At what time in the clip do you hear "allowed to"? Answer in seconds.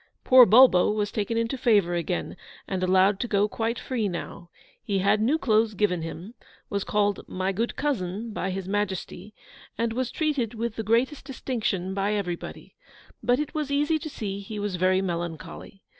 2.81-3.27